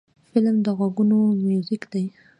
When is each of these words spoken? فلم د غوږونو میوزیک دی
فلم 0.29 0.55
د 0.65 0.67
غوږونو 0.77 1.17
میوزیک 1.45 1.83
دی 1.93 2.05